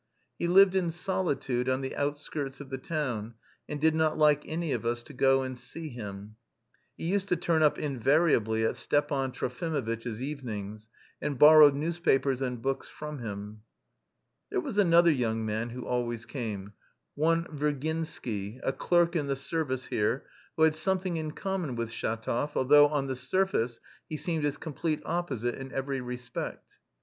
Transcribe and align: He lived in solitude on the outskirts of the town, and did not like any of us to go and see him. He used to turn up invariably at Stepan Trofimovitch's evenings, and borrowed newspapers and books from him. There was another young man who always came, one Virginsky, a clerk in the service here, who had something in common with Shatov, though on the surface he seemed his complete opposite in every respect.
He 0.39 0.47
lived 0.47 0.73
in 0.75 0.89
solitude 0.89 1.69
on 1.69 1.81
the 1.81 1.95
outskirts 1.95 2.59
of 2.59 2.71
the 2.71 2.79
town, 2.79 3.35
and 3.69 3.79
did 3.79 3.93
not 3.93 4.17
like 4.17 4.41
any 4.47 4.71
of 4.71 4.83
us 4.83 5.03
to 5.03 5.13
go 5.13 5.43
and 5.43 5.59
see 5.59 5.89
him. 5.89 6.37
He 6.97 7.05
used 7.05 7.27
to 7.27 7.35
turn 7.35 7.61
up 7.61 7.77
invariably 7.77 8.65
at 8.65 8.77
Stepan 8.77 9.31
Trofimovitch's 9.31 10.19
evenings, 10.19 10.89
and 11.21 11.37
borrowed 11.37 11.75
newspapers 11.75 12.41
and 12.41 12.63
books 12.63 12.87
from 12.87 13.19
him. 13.19 13.61
There 14.49 14.59
was 14.59 14.79
another 14.79 15.11
young 15.11 15.45
man 15.45 15.69
who 15.69 15.85
always 15.85 16.25
came, 16.25 16.73
one 17.13 17.43
Virginsky, 17.55 18.59
a 18.63 18.73
clerk 18.73 19.15
in 19.15 19.27
the 19.27 19.35
service 19.35 19.85
here, 19.85 20.25
who 20.57 20.63
had 20.63 20.73
something 20.73 21.15
in 21.15 21.33
common 21.33 21.75
with 21.75 21.91
Shatov, 21.91 22.53
though 22.69 22.87
on 22.87 23.05
the 23.05 23.15
surface 23.15 23.79
he 24.09 24.17
seemed 24.17 24.45
his 24.45 24.57
complete 24.57 25.03
opposite 25.05 25.53
in 25.53 25.71
every 25.71 26.01
respect. 26.01 26.77